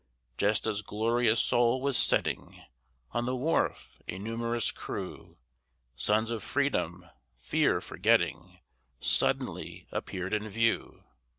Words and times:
Just 0.35 0.65
as 0.65 0.81
glorious 0.81 1.39
Sol 1.39 1.79
was 1.79 1.95
setting, 1.95 2.59
On 3.11 3.27
the 3.27 3.35
wharf, 3.35 4.01
a 4.07 4.17
numerous 4.17 4.71
crew, 4.71 5.37
Sons 5.95 6.31
of 6.31 6.41
freedom, 6.41 7.05
fear 7.39 7.79
forgetting, 7.81 8.57
Suddenly 8.99 9.85
appeared 9.91 10.33
in 10.33 10.49
view. 10.49 11.03